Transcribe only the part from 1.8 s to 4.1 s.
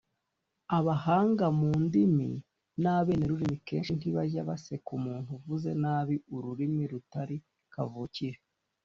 ndimi n’abene rurimi kenshi